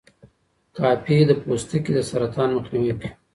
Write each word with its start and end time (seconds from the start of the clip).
کافي 0.77 1.17
د 1.29 1.31
پوستکي 1.41 1.91
د 1.95 1.99
سرطان 2.09 2.49
مخنیوی 2.57 2.93
کوي. 2.99 3.09